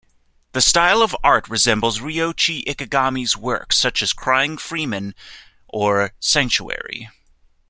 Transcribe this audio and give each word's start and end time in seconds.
The 0.53 0.61
style 0.61 1.03
of 1.03 1.15
art 1.23 1.47
resembles 1.47 1.99
Ryoichi 1.99 2.63
Ikegami's 2.65 3.37
works 3.37 3.77
such 3.77 4.01
as 4.01 4.13
"Crying 4.13 4.57
Freeman" 4.57 5.13
or 5.67 6.15
"Sanctuary". 6.19 7.11